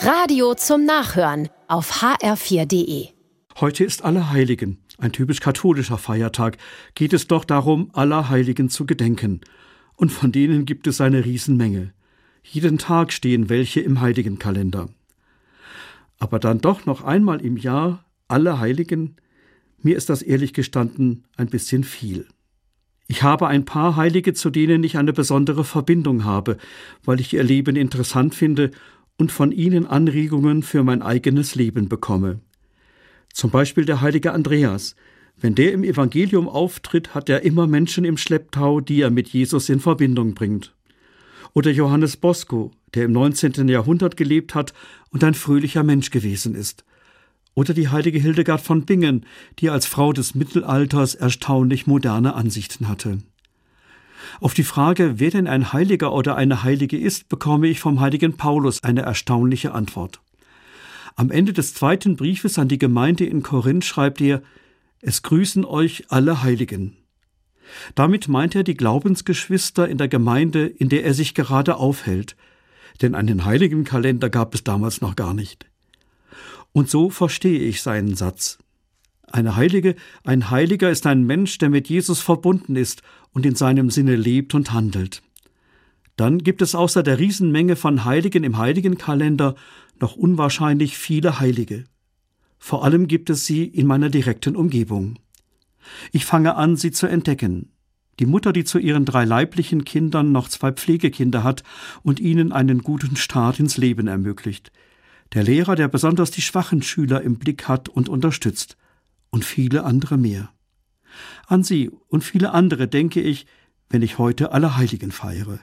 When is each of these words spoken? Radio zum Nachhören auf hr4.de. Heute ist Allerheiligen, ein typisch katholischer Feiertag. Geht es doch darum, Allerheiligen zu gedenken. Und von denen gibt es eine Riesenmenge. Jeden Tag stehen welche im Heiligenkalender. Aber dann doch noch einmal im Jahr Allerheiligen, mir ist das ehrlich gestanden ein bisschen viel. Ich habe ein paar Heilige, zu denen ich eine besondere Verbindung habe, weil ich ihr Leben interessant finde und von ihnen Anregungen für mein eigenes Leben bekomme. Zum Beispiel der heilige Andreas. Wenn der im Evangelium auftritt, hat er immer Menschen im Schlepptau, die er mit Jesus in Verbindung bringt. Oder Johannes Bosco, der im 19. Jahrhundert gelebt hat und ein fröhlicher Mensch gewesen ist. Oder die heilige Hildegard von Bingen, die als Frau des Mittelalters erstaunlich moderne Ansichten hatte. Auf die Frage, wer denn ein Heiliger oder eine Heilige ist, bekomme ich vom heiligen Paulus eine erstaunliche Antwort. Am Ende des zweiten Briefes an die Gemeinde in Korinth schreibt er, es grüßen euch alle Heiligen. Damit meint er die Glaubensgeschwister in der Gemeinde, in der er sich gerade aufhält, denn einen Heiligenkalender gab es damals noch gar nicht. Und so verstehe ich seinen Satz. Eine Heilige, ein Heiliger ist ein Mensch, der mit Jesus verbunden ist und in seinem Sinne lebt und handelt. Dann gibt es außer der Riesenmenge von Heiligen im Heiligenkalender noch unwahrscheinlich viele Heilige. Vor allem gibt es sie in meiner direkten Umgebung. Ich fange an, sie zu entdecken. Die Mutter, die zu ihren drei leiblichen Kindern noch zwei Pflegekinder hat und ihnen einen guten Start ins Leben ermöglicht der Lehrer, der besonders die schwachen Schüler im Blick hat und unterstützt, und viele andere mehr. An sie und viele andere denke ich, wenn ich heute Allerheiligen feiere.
Radio 0.00 0.54
zum 0.54 0.84
Nachhören 0.84 1.48
auf 1.66 2.02
hr4.de. 2.02 3.08
Heute 3.58 3.82
ist 3.82 4.04
Allerheiligen, 4.04 4.78
ein 4.98 5.10
typisch 5.10 5.40
katholischer 5.40 5.98
Feiertag. 5.98 6.56
Geht 6.94 7.12
es 7.12 7.26
doch 7.26 7.44
darum, 7.44 7.90
Allerheiligen 7.94 8.68
zu 8.68 8.86
gedenken. 8.86 9.40
Und 9.96 10.12
von 10.12 10.30
denen 10.30 10.66
gibt 10.66 10.86
es 10.86 11.00
eine 11.00 11.24
Riesenmenge. 11.24 11.92
Jeden 12.44 12.78
Tag 12.78 13.12
stehen 13.12 13.48
welche 13.48 13.80
im 13.80 14.00
Heiligenkalender. 14.00 14.88
Aber 16.20 16.38
dann 16.38 16.60
doch 16.60 16.86
noch 16.86 17.02
einmal 17.02 17.40
im 17.40 17.56
Jahr 17.56 18.04
Allerheiligen, 18.28 19.16
mir 19.82 19.96
ist 19.96 20.10
das 20.10 20.22
ehrlich 20.22 20.52
gestanden 20.54 21.24
ein 21.36 21.48
bisschen 21.48 21.82
viel. 21.82 22.28
Ich 23.08 23.24
habe 23.24 23.48
ein 23.48 23.64
paar 23.64 23.96
Heilige, 23.96 24.34
zu 24.34 24.50
denen 24.50 24.84
ich 24.84 24.96
eine 24.96 25.12
besondere 25.12 25.64
Verbindung 25.64 26.24
habe, 26.24 26.56
weil 27.04 27.20
ich 27.20 27.32
ihr 27.32 27.42
Leben 27.42 27.74
interessant 27.74 28.34
finde 28.34 28.70
und 29.18 29.32
von 29.32 29.52
ihnen 29.52 29.86
Anregungen 29.86 30.62
für 30.62 30.82
mein 30.82 31.02
eigenes 31.02 31.54
Leben 31.54 31.88
bekomme. 31.88 32.40
Zum 33.32 33.50
Beispiel 33.50 33.84
der 33.84 34.00
heilige 34.00 34.32
Andreas. 34.32 34.96
Wenn 35.36 35.54
der 35.54 35.72
im 35.72 35.84
Evangelium 35.84 36.48
auftritt, 36.48 37.14
hat 37.14 37.28
er 37.28 37.42
immer 37.42 37.66
Menschen 37.66 38.04
im 38.04 38.16
Schlepptau, 38.16 38.80
die 38.80 39.02
er 39.02 39.10
mit 39.10 39.28
Jesus 39.28 39.68
in 39.68 39.80
Verbindung 39.80 40.34
bringt. 40.34 40.74
Oder 41.54 41.70
Johannes 41.70 42.16
Bosco, 42.16 42.72
der 42.94 43.04
im 43.04 43.12
19. 43.12 43.68
Jahrhundert 43.68 44.16
gelebt 44.16 44.54
hat 44.54 44.72
und 45.10 45.22
ein 45.22 45.34
fröhlicher 45.34 45.82
Mensch 45.82 46.10
gewesen 46.10 46.54
ist. 46.54 46.84
Oder 47.54 47.74
die 47.74 47.88
heilige 47.88 48.18
Hildegard 48.18 48.60
von 48.60 48.84
Bingen, 48.84 49.26
die 49.58 49.70
als 49.70 49.86
Frau 49.86 50.12
des 50.12 50.34
Mittelalters 50.34 51.14
erstaunlich 51.14 51.86
moderne 51.86 52.34
Ansichten 52.34 52.88
hatte. 52.88 53.18
Auf 54.40 54.54
die 54.54 54.64
Frage, 54.64 55.14
wer 55.18 55.30
denn 55.30 55.48
ein 55.48 55.72
Heiliger 55.72 56.12
oder 56.12 56.36
eine 56.36 56.62
Heilige 56.62 56.96
ist, 56.96 57.28
bekomme 57.28 57.66
ich 57.66 57.80
vom 57.80 58.00
heiligen 58.00 58.36
Paulus 58.36 58.82
eine 58.84 59.02
erstaunliche 59.02 59.72
Antwort. 59.72 60.20
Am 61.16 61.32
Ende 61.32 61.52
des 61.52 61.74
zweiten 61.74 62.14
Briefes 62.14 62.58
an 62.58 62.68
die 62.68 62.78
Gemeinde 62.78 63.24
in 63.24 63.42
Korinth 63.42 63.84
schreibt 63.84 64.20
er, 64.20 64.42
es 65.00 65.22
grüßen 65.22 65.64
euch 65.64 66.04
alle 66.10 66.42
Heiligen. 66.42 66.96
Damit 67.96 68.28
meint 68.28 68.54
er 68.54 68.62
die 68.62 68.76
Glaubensgeschwister 68.76 69.88
in 69.88 69.98
der 69.98 70.08
Gemeinde, 70.08 70.66
in 70.66 70.88
der 70.88 71.04
er 71.04 71.14
sich 71.14 71.34
gerade 71.34 71.76
aufhält, 71.76 72.36
denn 73.02 73.14
einen 73.14 73.44
Heiligenkalender 73.44 74.30
gab 74.30 74.54
es 74.54 74.64
damals 74.64 75.00
noch 75.00 75.16
gar 75.16 75.34
nicht. 75.34 75.66
Und 76.72 76.88
so 76.88 77.10
verstehe 77.10 77.60
ich 77.60 77.82
seinen 77.82 78.14
Satz. 78.14 78.58
Eine 79.30 79.56
Heilige, 79.56 79.94
ein 80.24 80.50
Heiliger 80.50 80.90
ist 80.90 81.06
ein 81.06 81.24
Mensch, 81.24 81.58
der 81.58 81.70
mit 81.70 81.88
Jesus 81.88 82.20
verbunden 82.20 82.76
ist 82.76 83.02
und 83.32 83.46
in 83.46 83.54
seinem 83.54 83.90
Sinne 83.90 84.16
lebt 84.16 84.54
und 84.54 84.72
handelt. 84.72 85.22
Dann 86.16 86.38
gibt 86.38 86.62
es 86.62 86.74
außer 86.74 87.02
der 87.02 87.18
Riesenmenge 87.18 87.76
von 87.76 88.04
Heiligen 88.04 88.42
im 88.42 88.58
Heiligenkalender 88.58 89.54
noch 90.00 90.16
unwahrscheinlich 90.16 90.96
viele 90.96 91.40
Heilige. 91.40 91.84
Vor 92.58 92.84
allem 92.84 93.06
gibt 93.06 93.30
es 93.30 93.46
sie 93.46 93.64
in 93.64 93.86
meiner 93.86 94.08
direkten 94.08 94.56
Umgebung. 94.56 95.18
Ich 96.10 96.24
fange 96.24 96.56
an, 96.56 96.76
sie 96.76 96.90
zu 96.90 97.06
entdecken. 97.06 97.70
Die 98.18 98.26
Mutter, 98.26 98.52
die 98.52 98.64
zu 98.64 98.78
ihren 98.78 99.04
drei 99.04 99.24
leiblichen 99.24 99.84
Kindern 99.84 100.32
noch 100.32 100.48
zwei 100.48 100.72
Pflegekinder 100.72 101.44
hat 101.44 101.62
und 102.02 102.18
ihnen 102.18 102.50
einen 102.52 102.82
guten 102.82 103.14
Start 103.14 103.60
ins 103.60 103.76
Leben 103.76 104.08
ermöglicht 104.08 104.72
der 105.34 105.42
Lehrer, 105.42 105.76
der 105.76 105.88
besonders 105.88 106.30
die 106.30 106.42
schwachen 106.42 106.82
Schüler 106.82 107.20
im 107.22 107.38
Blick 107.38 107.68
hat 107.68 107.88
und 107.88 108.08
unterstützt, 108.08 108.76
und 109.30 109.44
viele 109.44 109.84
andere 109.84 110.16
mehr. 110.16 110.50
An 111.46 111.62
sie 111.62 111.90
und 112.08 112.22
viele 112.22 112.52
andere 112.52 112.88
denke 112.88 113.20
ich, 113.20 113.46
wenn 113.90 114.02
ich 114.02 114.18
heute 114.18 114.52
Allerheiligen 114.52 115.12
feiere. 115.12 115.60